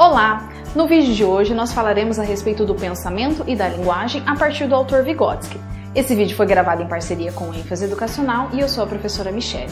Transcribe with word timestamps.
Olá! 0.00 0.48
No 0.74 0.86
vídeo 0.86 1.12
de 1.12 1.22
hoje 1.26 1.52
nós 1.52 1.74
falaremos 1.74 2.18
a 2.18 2.22
respeito 2.22 2.64
do 2.64 2.74
pensamento 2.74 3.44
e 3.46 3.54
da 3.54 3.68
linguagem 3.68 4.22
a 4.26 4.34
partir 4.34 4.66
do 4.66 4.74
autor 4.74 5.04
Vygotsky. 5.04 5.60
Esse 5.94 6.14
vídeo 6.14 6.34
foi 6.34 6.46
gravado 6.46 6.82
em 6.82 6.88
parceria 6.88 7.30
com 7.32 7.50
o 7.50 7.54
ênfase 7.54 7.84
educacional 7.84 8.48
e 8.54 8.60
eu 8.60 8.66
sou 8.66 8.82
a 8.82 8.86
professora 8.86 9.30
Michelle. 9.30 9.70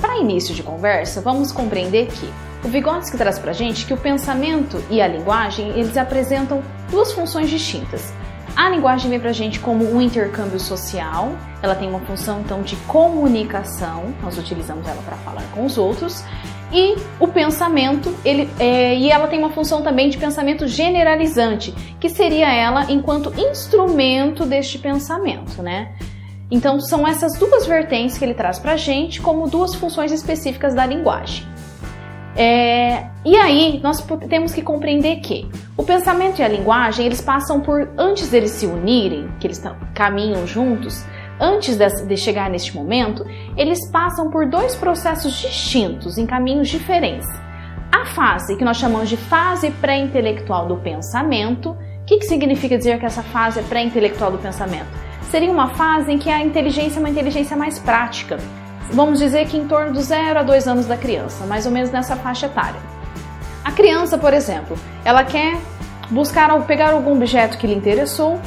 Para 0.00 0.16
início 0.16 0.52
de 0.56 0.64
conversa, 0.64 1.20
vamos 1.20 1.52
compreender 1.52 2.08
que 2.08 2.28
o 2.66 2.68
Vygotsky 2.68 3.16
traz 3.16 3.38
para 3.38 3.52
gente 3.52 3.86
que 3.86 3.94
o 3.94 3.96
pensamento 3.96 4.82
e 4.90 5.00
a 5.00 5.06
linguagem 5.06 5.68
eles 5.78 5.96
apresentam 5.96 6.64
duas 6.90 7.12
funções 7.12 7.48
distintas. 7.48 8.12
A 8.64 8.70
linguagem 8.70 9.10
vem 9.10 9.20
para 9.20 9.28
a 9.28 9.34
gente 9.34 9.60
como 9.60 9.84
um 9.94 10.00
intercâmbio 10.00 10.58
social, 10.58 11.36
ela 11.60 11.74
tem 11.74 11.86
uma 11.86 12.00
função 12.00 12.40
então 12.40 12.62
de 12.62 12.76
comunicação, 12.86 14.14
nós 14.22 14.38
utilizamos 14.38 14.88
ela 14.88 15.02
para 15.02 15.18
falar 15.18 15.42
com 15.52 15.66
os 15.66 15.76
outros, 15.76 16.24
e 16.72 16.96
o 17.20 17.28
pensamento, 17.28 18.16
ele, 18.24 18.48
é, 18.58 18.96
e 18.96 19.10
ela 19.10 19.26
tem 19.26 19.38
uma 19.38 19.50
função 19.50 19.82
também 19.82 20.08
de 20.08 20.16
pensamento 20.16 20.66
generalizante, 20.66 21.74
que 22.00 22.08
seria 22.08 22.50
ela 22.50 22.90
enquanto 22.90 23.38
instrumento 23.38 24.46
deste 24.46 24.78
pensamento, 24.78 25.62
né? 25.62 25.92
Então 26.50 26.80
são 26.80 27.06
essas 27.06 27.38
duas 27.38 27.66
vertentes 27.66 28.16
que 28.16 28.24
ele 28.24 28.32
traz 28.32 28.58
para 28.58 28.72
a 28.72 28.76
gente 28.78 29.20
como 29.20 29.46
duas 29.46 29.74
funções 29.74 30.10
específicas 30.10 30.74
da 30.74 30.86
linguagem. 30.86 31.53
É, 32.36 33.06
e 33.24 33.36
aí 33.36 33.80
nós 33.82 34.04
temos 34.28 34.52
que 34.52 34.60
compreender 34.60 35.16
que 35.16 35.48
o 35.76 35.84
pensamento 35.84 36.40
e 36.40 36.42
a 36.42 36.48
linguagem 36.48 37.06
eles 37.06 37.20
passam 37.20 37.60
por 37.60 37.88
antes 37.96 38.28
deles 38.28 38.50
se 38.50 38.66
unirem, 38.66 39.28
que 39.38 39.46
eles 39.46 39.62
caminham 39.94 40.46
juntos, 40.46 41.04
antes 41.40 41.76
de, 41.76 42.16
chegar 42.16 42.50
neste 42.50 42.74
momento, 42.74 43.24
eles 43.56 43.78
passam 43.90 44.30
por 44.30 44.46
dois 44.46 44.74
processos 44.74 45.32
distintos 45.34 46.18
em 46.18 46.26
caminhos 46.26 46.68
diferentes. 46.68 47.28
A 47.92 48.06
fase 48.06 48.56
que 48.56 48.64
nós 48.64 48.76
chamamos 48.76 49.08
de 49.08 49.16
fase 49.16 49.70
pré-intelectual 49.70 50.66
do 50.66 50.76
pensamento, 50.76 51.70
o 51.70 52.04
que, 52.04 52.18
que 52.18 52.26
significa 52.26 52.76
dizer 52.76 52.98
que 52.98 53.06
essa 53.06 53.22
fase 53.22 53.60
é 53.60 53.62
pré-intelectual 53.62 54.32
do 54.32 54.38
pensamento? 54.38 54.86
Seria 55.30 55.50
uma 55.50 55.68
fase 55.68 56.12
em 56.12 56.18
que 56.18 56.28
a 56.28 56.42
inteligência 56.42 56.98
é 56.98 57.00
uma 57.00 57.08
inteligência 57.08 57.56
mais 57.56 57.78
prática 57.78 58.38
vamos 58.94 59.18
dizer 59.18 59.46
que 59.46 59.56
em 59.56 59.66
torno 59.66 59.92
do 59.92 60.00
0 60.00 60.38
a 60.38 60.42
2 60.42 60.68
anos 60.68 60.86
da 60.86 60.96
criança, 60.96 61.44
mais 61.46 61.66
ou 61.66 61.72
menos 61.72 61.90
nessa 61.90 62.16
faixa 62.16 62.46
etária. 62.46 62.80
A 63.64 63.72
criança, 63.72 64.16
por 64.16 64.32
exemplo, 64.32 64.76
ela 65.04 65.24
quer 65.24 65.58
buscar 66.10 66.58
pegar 66.62 66.92
algum 66.92 67.12
objeto 67.12 67.58
que 67.58 67.66
lhe 67.66 67.74
interessou, 67.74 68.40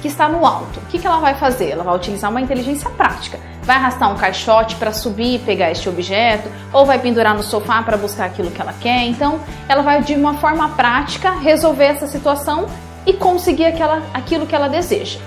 que 0.00 0.08
está 0.08 0.28
no 0.28 0.44
alto. 0.44 0.80
O 0.80 0.86
que, 0.86 0.98
que 0.98 1.06
ela 1.06 1.20
vai 1.20 1.34
fazer? 1.34 1.70
Ela 1.70 1.84
vai 1.84 1.94
utilizar 1.94 2.30
uma 2.30 2.40
inteligência 2.40 2.88
prática. 2.90 3.38
Vai 3.62 3.76
arrastar 3.76 4.12
um 4.12 4.16
caixote 4.16 4.76
para 4.76 4.92
subir 4.92 5.36
e 5.36 5.38
pegar 5.38 5.70
este 5.70 5.88
objeto, 5.88 6.48
ou 6.72 6.86
vai 6.86 6.98
pendurar 6.98 7.34
no 7.34 7.42
sofá 7.42 7.82
para 7.82 7.96
buscar 7.96 8.26
aquilo 8.26 8.50
que 8.50 8.60
ela 8.60 8.72
quer. 8.72 9.04
Então, 9.04 9.40
ela 9.68 9.82
vai 9.82 10.02
de 10.02 10.14
uma 10.14 10.34
forma 10.34 10.68
prática 10.70 11.32
resolver 11.32 11.84
essa 11.84 12.06
situação 12.06 12.66
e 13.04 13.12
conseguir 13.12 13.66
aquela, 13.66 14.02
aquilo 14.12 14.46
que 14.46 14.54
ela 14.54 14.68
deseja. 14.68 15.18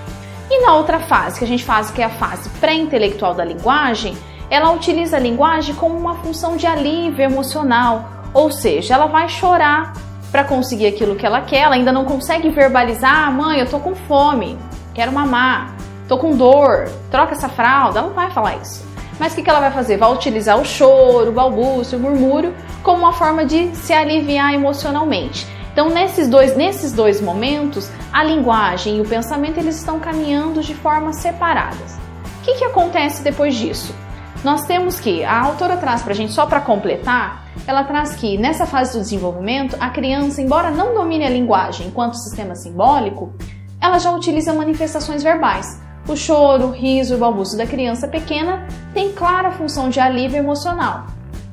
E 0.50 0.62
na 0.62 0.74
outra 0.74 0.98
fase, 0.98 1.38
que 1.38 1.44
a 1.44 1.48
gente 1.48 1.64
faz, 1.64 1.90
que 1.90 2.02
é 2.02 2.06
a 2.06 2.10
fase 2.10 2.48
pré-intelectual 2.60 3.34
da 3.34 3.44
linguagem, 3.44 4.16
ela 4.50 4.72
utiliza 4.72 5.16
a 5.16 5.20
linguagem 5.20 5.74
como 5.76 5.96
uma 5.96 6.16
função 6.16 6.56
de 6.56 6.66
alívio 6.66 7.22
emocional, 7.22 8.10
ou 8.34 8.50
seja, 8.50 8.94
ela 8.94 9.06
vai 9.06 9.28
chorar 9.28 9.92
para 10.32 10.44
conseguir 10.44 10.88
aquilo 10.88 11.14
que 11.14 11.24
ela 11.24 11.40
quer, 11.40 11.60
ela 11.60 11.76
ainda 11.76 11.92
não 11.92 12.04
consegue 12.04 12.50
verbalizar, 12.50 13.28
ah, 13.28 13.30
mãe, 13.30 13.60
eu 13.60 13.66
tô 13.66 13.78
com 13.78 13.94
fome, 13.94 14.58
quero 14.92 15.12
mamar, 15.12 15.74
tô 16.08 16.18
com 16.18 16.36
dor, 16.36 16.90
troca 17.10 17.32
essa 17.32 17.48
fralda, 17.48 18.00
ela 18.00 18.08
não 18.08 18.14
vai 18.14 18.30
falar 18.30 18.56
isso. 18.56 18.84
Mas 19.18 19.32
o 19.32 19.36
que, 19.36 19.42
que 19.42 19.50
ela 19.50 19.60
vai 19.60 19.70
fazer? 19.70 19.98
Vai 19.98 20.12
utilizar 20.12 20.58
o 20.58 20.64
choro, 20.64 21.28
o 21.28 21.32
balbúcio, 21.32 21.98
o 21.98 22.00
murmúrio 22.00 22.54
como 22.82 23.00
uma 23.00 23.12
forma 23.12 23.44
de 23.44 23.74
se 23.76 23.92
aliviar 23.92 24.54
emocionalmente. 24.54 25.46
Então, 25.72 25.90
nesses 25.90 26.26
dois, 26.26 26.56
nesses 26.56 26.92
dois 26.92 27.20
momentos, 27.20 27.90
a 28.12 28.24
linguagem 28.24 28.96
e 28.96 29.00
o 29.00 29.04
pensamento 29.04 29.58
eles 29.58 29.76
estão 29.76 30.00
caminhando 30.00 30.62
de 30.62 30.74
formas 30.74 31.16
separadas. 31.16 31.98
O 32.40 32.44
que, 32.44 32.54
que 32.54 32.64
acontece 32.64 33.22
depois 33.22 33.54
disso? 33.54 33.94
Nós 34.42 34.64
temos 34.64 34.98
que, 34.98 35.22
a 35.22 35.40
autora 35.40 35.76
traz 35.76 36.02
para 36.02 36.12
a 36.12 36.16
gente, 36.16 36.32
só 36.32 36.46
para 36.46 36.60
completar, 36.60 37.44
ela 37.66 37.84
traz 37.84 38.16
que 38.16 38.38
nessa 38.38 38.64
fase 38.64 38.92
do 38.92 39.02
desenvolvimento, 39.02 39.76
a 39.78 39.90
criança, 39.90 40.40
embora 40.40 40.70
não 40.70 40.94
domine 40.94 41.24
a 41.24 41.30
linguagem 41.30 41.88
enquanto 41.88 42.14
sistema 42.14 42.54
simbólico, 42.54 43.34
ela 43.80 43.98
já 43.98 44.10
utiliza 44.10 44.52
manifestações 44.52 45.22
verbais. 45.22 45.80
O 46.08 46.16
choro, 46.16 46.68
o 46.68 46.70
riso 46.70 47.12
e 47.12 47.16
o 47.16 47.20
balbucio 47.20 47.58
da 47.58 47.66
criança 47.66 48.08
pequena 48.08 48.66
têm 48.94 49.12
clara 49.12 49.52
função 49.52 49.90
de 49.90 50.00
alívio 50.00 50.38
emocional, 50.38 51.06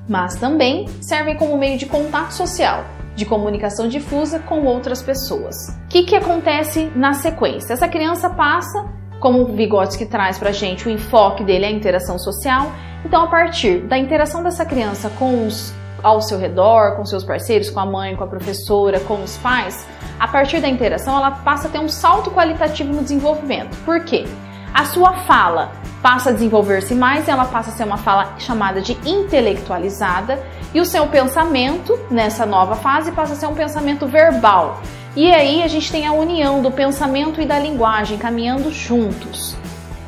mas 0.07 0.35
também 0.35 0.88
servem 1.01 1.35
como 1.35 1.57
meio 1.57 1.77
de 1.77 1.85
contato 1.85 2.31
social, 2.31 2.85
de 3.15 3.25
comunicação 3.25 3.88
difusa 3.88 4.39
com 4.39 4.65
outras 4.65 5.01
pessoas. 5.01 5.55
O 5.85 5.88
que, 5.89 6.03
que 6.03 6.15
acontece 6.15 6.89
na 6.95 7.13
sequência? 7.13 7.73
Essa 7.73 7.88
criança 7.88 8.29
passa 8.29 8.85
como 9.19 9.41
o 9.41 9.45
Vygotsky 9.55 10.05
traz 10.05 10.38
para 10.38 10.51
gente, 10.51 10.88
o 10.88 10.91
enfoque 10.91 11.44
dele 11.44 11.66
é 11.66 11.67
a 11.67 11.72
interação 11.72 12.17
social. 12.19 12.72
Então, 13.05 13.23
a 13.23 13.28
partir 13.28 13.79
da 13.81 13.97
interação 13.97 14.44
dessa 14.44 14.66
criança 14.66 15.09
com 15.17 15.45
os 15.45 15.73
ao 16.03 16.22
seu 16.22 16.38
redor, 16.38 16.95
com 16.95 17.05
seus 17.05 17.23
parceiros, 17.23 17.69
com 17.69 17.79
a 17.79 17.85
mãe, 17.85 18.16
com 18.16 18.23
a 18.23 18.27
professora, 18.27 19.00
com 19.00 19.23
os 19.23 19.35
pais, 19.38 19.85
a 20.19 20.27
partir 20.27 20.59
da 20.59 20.67
interação 20.67 21.17
ela 21.17 21.31
passa 21.31 21.67
a 21.67 21.72
ter 21.72 21.79
um 21.79 21.89
salto 21.89 22.31
qualitativo 22.31 22.94
no 22.94 23.01
desenvolvimento. 23.01 23.75
Por 23.83 24.01
quê? 24.01 24.25
A 24.73 24.85
sua 24.85 25.13
fala 25.13 25.72
passa 26.01 26.29
a 26.29 26.33
desenvolver-se 26.33 26.94
mais, 26.94 27.27
ela 27.27 27.45
passa 27.45 27.72
a 27.72 27.73
ser 27.73 27.83
uma 27.83 27.97
fala 27.97 28.35
chamada 28.38 28.79
de 28.79 28.97
intelectualizada, 29.06 30.39
e 30.73 30.79
o 30.79 30.85
seu 30.85 31.07
pensamento 31.07 31.97
nessa 32.11 32.45
nova 32.45 32.75
fase 32.75 33.11
passa 33.11 33.33
a 33.33 33.35
ser 33.35 33.47
um 33.47 33.56
pensamento 33.56 34.06
verbal, 34.06 34.81
e 35.17 35.33
aí 35.33 35.63
a 35.63 35.67
gente 35.67 35.91
tem 35.91 36.05
a 36.05 36.11
união 36.11 36.61
do 36.61 36.69
pensamento 36.69 37.41
e 37.41 37.45
da 37.47 37.57
linguagem 37.57 38.19
caminhando 38.19 38.72
juntos. 38.72 39.57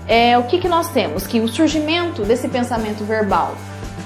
É, 0.07 0.37
o 0.37 0.43
que, 0.43 0.59
que 0.59 0.67
nós 0.69 0.89
temos? 0.89 1.25
Que 1.25 1.39
o 1.39 1.47
surgimento 1.47 2.21
desse 2.21 2.47
pensamento 2.47 3.03
verbal 3.03 3.55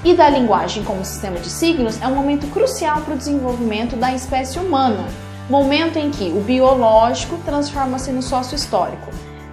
e 0.05 0.13
da 0.13 0.29
linguagem 0.29 0.81
como 0.81 1.03
sistema 1.03 1.37
de 1.39 1.49
signos 1.49 2.01
é 2.01 2.07
um 2.07 2.15
momento 2.15 2.47
crucial 2.47 3.01
para 3.01 3.15
o 3.15 3.17
desenvolvimento 3.17 3.97
da 3.97 4.13
espécie 4.13 4.57
humana, 4.59 5.05
momento 5.49 5.99
em 5.99 6.09
que 6.09 6.29
o 6.29 6.39
biológico 6.39 7.37
transforma-se 7.43 8.09
no 8.09 8.21
sócio-histórico. 8.21 9.11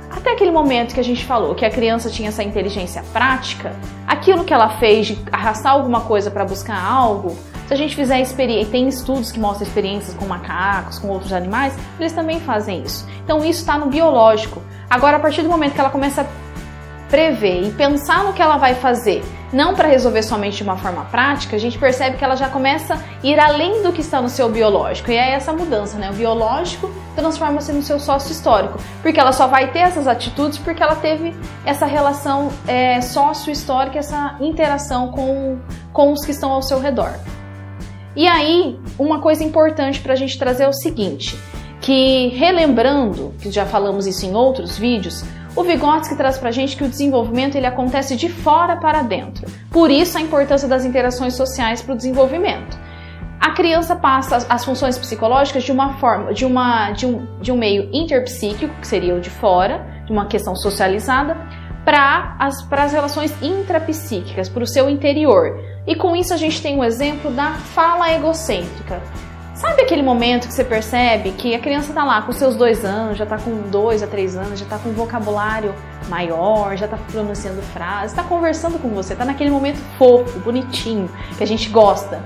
Até 0.09 0.31
aquele 0.31 0.53
momento 0.53 0.95
que 0.95 1.01
a 1.01 1.05
gente 1.05 1.25
falou 1.25 1.57
que 1.57 1.65
a 1.65 1.71
criança 1.71 2.09
tinha 2.09 2.29
essa 2.29 2.45
inteligência 2.45 3.03
prática, 3.13 3.75
aquilo 4.07 4.45
que 4.45 4.55
ela 4.55 4.79
fez 4.79 5.09
de 5.09 5.19
arrastar 5.33 5.73
alguma 5.73 6.03
coisa 6.03 6.31
para 6.31 6.45
buscar 6.45 6.81
algo, 6.81 7.37
se 7.71 7.75
a 7.75 7.77
gente 7.77 7.95
fizer 7.95 8.21
experiência, 8.21 8.73
tem 8.73 8.89
estudos 8.89 9.31
que 9.31 9.39
mostram 9.39 9.65
experiências 9.65 10.13
com 10.17 10.27
macacos, 10.27 10.99
com 10.99 11.07
outros 11.07 11.33
animais, 11.33 11.73
eles 12.01 12.13
também 12.13 12.41
fazem 12.41 12.83
isso. 12.83 13.07
Então 13.23 13.45
isso 13.45 13.61
está 13.61 13.79
no 13.79 13.87
biológico. 13.87 14.61
Agora, 14.91 15.19
a 15.19 15.21
partir 15.21 15.43
do 15.43 15.49
momento 15.49 15.75
que 15.75 15.81
ela 15.81 15.89
começa 15.89 16.23
a 16.23 16.27
prever 17.09 17.69
e 17.69 17.71
pensar 17.71 18.25
no 18.25 18.33
que 18.33 18.43
ela 18.43 18.57
vai 18.57 18.75
fazer, 18.75 19.23
não 19.53 19.73
para 19.77 19.87
resolver 19.87 20.25
somente 20.25 20.57
de 20.57 20.63
uma 20.65 20.77
forma 20.77 21.05
prática, 21.13 21.55
a 21.55 21.61
gente 21.61 21.79
percebe 21.79 22.17
que 22.17 22.25
ela 22.25 22.35
já 22.35 22.49
começa 22.49 22.95
a 22.95 22.99
ir 23.23 23.39
além 23.39 23.85
do 23.85 23.93
que 23.93 24.01
está 24.01 24.21
no 24.21 24.29
seu 24.29 24.49
biológico. 24.49 25.13
E 25.13 25.15
é 25.15 25.31
essa 25.31 25.53
mudança, 25.53 25.97
né? 25.97 26.11
O 26.11 26.15
biológico 26.15 26.91
transforma-se 27.15 27.73
no 27.73 27.83
seu 27.83 28.01
sócio 28.01 28.33
histórico, 28.33 28.81
porque 29.01 29.21
ela 29.21 29.31
só 29.31 29.47
vai 29.47 29.71
ter 29.71 29.79
essas 29.79 30.09
atitudes 30.09 30.59
porque 30.59 30.83
ela 30.83 30.97
teve 30.97 31.37
essa 31.65 31.87
relação 31.87 32.51
é, 32.67 33.01
sócio-histórica, 33.01 33.97
essa 33.97 34.35
interação 34.41 35.13
com, 35.13 35.57
com 35.93 36.11
os 36.11 36.25
que 36.25 36.33
estão 36.33 36.51
ao 36.51 36.63
seu 36.63 36.81
redor. 36.81 37.13
E 38.17 38.27
aí, 38.27 38.79
uma 38.99 39.21
coisa 39.21 39.45
importante 39.45 40.01
para 40.01 40.15
a 40.15 40.17
gente 40.17 40.39
trazer 40.39 40.65
é 40.65 40.69
o 40.69 40.73
seguinte, 40.73 41.39
que 41.81 42.29
relembrando, 42.29 43.35
que 43.41 43.51
já 43.51 43.65
falamos 43.65 44.07
isso 44.07 44.27
em 44.27 44.35
outros 44.35 44.77
vídeos, 44.77 45.25
o 45.55 45.63
Vygotsky 45.63 46.17
traz 46.17 46.39
para 46.39 46.49
a 46.49 46.53
gente 46.53 46.77
que 46.77 46.85
o 46.85 46.89
desenvolvimento 46.89 47.57
ele 47.57 47.67
acontece 47.67 48.17
de 48.17 48.29
fora 48.29 48.77
para 48.77 49.03
dentro. 49.03 49.47
Por 49.71 49.91
isso 49.91 50.17
a 50.19 50.21
importância 50.21 50.69
das 50.69 50.85
interações 50.85 51.35
sociais 51.35 51.83
para 51.83 51.95
o 51.95 51.97
desenvolvimento. 51.97 52.79
A 53.41 53.53
criança 53.53 53.97
passa 53.97 54.47
as 54.49 54.65
funções 54.65 54.99
psicológicas 54.99 55.65
de 55.65 55.73
uma 55.73 55.95
forma, 55.95 56.35
de, 56.35 56.45
uma, 56.45 56.91
de, 56.91 57.07
um, 57.07 57.27
de 57.41 57.51
um 57.51 57.57
meio 57.57 57.89
interpsíquico, 57.93 58.75
que 58.81 58.87
seria 58.87 59.15
o 59.15 59.21
de 59.21 59.31
fora, 59.31 60.05
de 60.05 60.13
uma 60.13 60.27
questão 60.27 60.55
socializada, 60.55 61.37
para 61.85 62.37
as, 62.39 62.63
para 62.63 62.85
as 62.85 62.93
relações 62.93 63.35
intrapsíquicas, 63.43 64.49
para 64.49 64.63
o 64.63 64.67
seu 64.67 64.89
interior. 64.89 65.59
E 65.87 65.95
com 65.95 66.15
isso 66.15 66.35
a 66.35 66.37
gente 66.37 66.61
tem 66.61 66.77
um 66.77 66.85
exemplo 66.85 67.31
da 67.31 67.53
fala 67.53 68.13
egocêntrica. 68.13 69.01
Sabe 69.55 69.83
aquele 69.83 70.03
momento 70.03 70.49
que 70.49 70.55
você 70.55 70.65
percebe 70.65 71.33
que 71.33 71.55
a 71.55 71.59
criança 71.59 71.91
está 71.91 72.03
lá 72.03 72.23
com 72.23 72.33
seus 72.33 72.57
dois 72.57 72.83
anos, 72.83 73.19
já 73.19 73.25
está 73.25 73.37
com 73.37 73.69
dois 73.69 74.03
a 74.03 74.07
três 74.07 74.35
anos, 74.35 74.59
já 74.59 74.65
está 74.65 74.79
com 74.79 74.89
um 74.89 74.95
vocabulário 74.95 75.75
maior, 76.09 76.77
já 76.77 76.87
está 76.87 76.97
pronunciando 76.97 77.61
frases, 77.61 78.13
está 78.13 78.23
conversando 78.23 78.79
com 78.79 78.89
você, 78.89 79.13
está 79.13 79.25
naquele 79.25 79.51
momento 79.51 79.79
fofo, 79.99 80.39
bonitinho, 80.41 81.11
que 81.37 81.45
a 81.45 81.47
gente 81.47 81.69
gosta. 81.69 82.23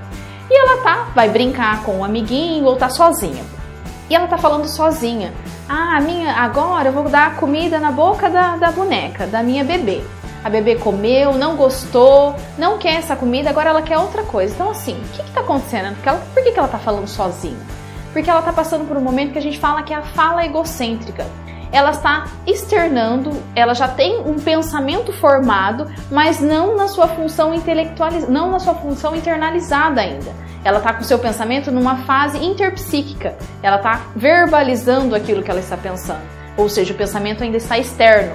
E 0.49 0.57
ela 0.57 0.81
tá, 0.81 1.11
vai 1.13 1.27
brincar 1.27 1.83
com 1.83 1.97
um 1.97 2.03
amiguinho 2.05 2.65
ou 2.65 2.77
tá 2.77 2.87
sozinha. 2.87 3.43
E 4.09 4.15
ela 4.15 4.27
tá 4.27 4.37
falando 4.37 4.67
sozinha. 4.67 5.33
Ah, 5.67 5.99
minha, 5.99 6.33
agora 6.33 6.89
eu 6.89 6.93
vou 6.93 7.09
dar 7.09 7.35
comida 7.37 7.79
na 7.79 7.91
boca 7.91 8.29
da, 8.29 8.55
da 8.57 8.71
boneca, 8.71 9.25
da 9.25 9.41
minha 9.41 9.63
bebê. 9.63 10.03
a 10.43 10.49
bebê 10.49 10.75
comeu, 10.75 11.33
não 11.33 11.55
gostou, 11.55 12.35
não 12.55 12.77
quer 12.77 12.95
essa 12.97 13.15
comida, 13.15 13.49
agora 13.49 13.71
ela 13.71 13.81
quer 13.81 13.97
outra 13.97 14.21
coisa. 14.23 14.53
Então, 14.53 14.69
assim, 14.69 14.93
o 14.93 15.07
que 15.15 15.21
está 15.21 15.41
acontecendo? 15.41 15.95
Ela, 16.05 16.19
por 16.33 16.43
que, 16.43 16.51
que 16.51 16.59
ela 16.59 16.67
está 16.67 16.77
falando 16.77 17.07
sozinha? 17.07 17.57
Porque 18.13 18.29
ela 18.29 18.39
está 18.39 18.53
passando 18.53 18.87
por 18.87 18.95
um 18.95 19.01
momento 19.01 19.33
que 19.33 19.39
a 19.39 19.41
gente 19.41 19.57
fala 19.57 19.81
que 19.81 19.91
é 19.91 19.97
a 19.97 20.03
fala 20.03 20.45
egocêntrica. 20.45 21.25
Ela 21.75 21.91
está 21.91 22.27
externando, 22.47 23.33
ela 23.53 23.73
já 23.73 23.85
tem 23.85 24.21
um 24.21 24.35
pensamento 24.35 25.11
formado, 25.11 25.91
mas 26.09 26.39
não 26.39 26.73
na 26.77 26.87
sua 26.87 27.05
função 27.05 27.53
intelectualizada, 27.53 28.31
não 28.31 28.49
na 28.49 28.59
sua 28.59 28.75
função 28.75 29.13
internalizada 29.13 29.99
ainda. 29.99 30.31
Ela 30.63 30.77
está 30.77 30.93
com 30.93 31.03
seu 31.03 31.19
pensamento 31.19 31.73
numa 31.73 31.97
fase 31.97 32.37
interpsíquica. 32.37 33.35
Ela 33.61 33.75
está 33.75 34.03
verbalizando 34.15 35.13
aquilo 35.13 35.43
que 35.43 35.51
ela 35.51 35.59
está 35.59 35.75
pensando. 35.75 36.21
Ou 36.55 36.69
seja, 36.69 36.93
o 36.93 36.95
pensamento 36.95 37.43
ainda 37.43 37.57
está 37.57 37.77
externo 37.77 38.33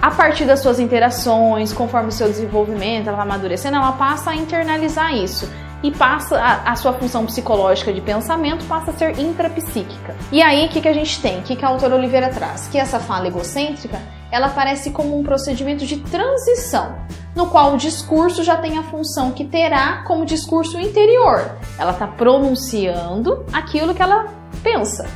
a 0.00 0.10
partir 0.12 0.44
das 0.44 0.60
suas 0.60 0.78
interações, 0.78 1.72
conforme 1.72 2.08
o 2.08 2.12
seu 2.12 2.28
desenvolvimento, 2.28 3.08
ela 3.08 3.16
vai 3.16 3.26
amadurecendo, 3.26 3.76
ela 3.76 3.92
passa 3.92 4.30
a 4.30 4.36
internalizar 4.36 5.14
isso 5.14 5.48
e 5.82 5.90
passa 5.90 6.38
a, 6.38 6.72
a, 6.72 6.76
sua 6.76 6.92
função 6.92 7.26
psicológica 7.26 7.92
de 7.92 8.00
pensamento 8.00 8.64
passa 8.66 8.90
a 8.90 8.94
ser 8.94 9.18
intrapsíquica. 9.18 10.14
E 10.30 10.42
aí, 10.42 10.66
o 10.66 10.68
que, 10.68 10.80
que 10.80 10.88
a 10.88 10.92
gente 10.92 11.20
tem? 11.20 11.40
O 11.40 11.42
que, 11.42 11.56
que 11.56 11.64
a 11.64 11.68
autora 11.68 11.96
Oliveira 11.96 12.28
traz? 12.30 12.68
Que 12.68 12.78
essa 12.78 13.00
fala 13.00 13.26
egocêntrica, 13.26 14.00
ela 14.30 14.46
aparece 14.46 14.90
como 14.90 15.18
um 15.18 15.22
procedimento 15.22 15.84
de 15.84 15.98
transição, 15.98 16.96
no 17.34 17.48
qual 17.48 17.74
o 17.74 17.76
discurso 17.76 18.42
já 18.42 18.56
tem 18.56 18.78
a 18.78 18.82
função 18.84 19.32
que 19.32 19.44
terá 19.44 20.04
como 20.06 20.24
discurso 20.24 20.78
interior. 20.78 21.56
Ela 21.78 21.92
está 21.92 22.06
pronunciando 22.06 23.44
aquilo 23.52 23.94
que 23.94 24.02
ela 24.02 24.26
pensa 24.62 25.06